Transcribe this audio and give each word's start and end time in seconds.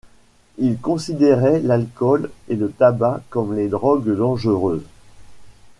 Il 0.57 0.79
considérait 0.79 1.59
l'alcool 1.59 2.31
et 2.49 2.55
le 2.55 2.71
tabac 2.71 3.21
comme 3.29 3.55
les 3.55 3.67
drogues 3.67 4.15
dangereuses. 4.17 4.81